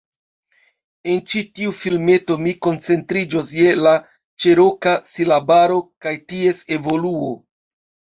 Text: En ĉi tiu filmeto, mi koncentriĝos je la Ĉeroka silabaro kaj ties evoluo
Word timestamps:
En 1.11 1.19
ĉi 1.33 1.43
tiu 1.59 1.73
filmeto, 1.81 2.39
mi 2.47 2.55
koncentriĝos 2.69 3.53
je 3.59 3.77
la 3.83 3.95
Ĉeroka 4.47 4.97
silabaro 5.15 5.81
kaj 6.07 6.19
ties 6.33 6.69
evoluo 6.81 7.35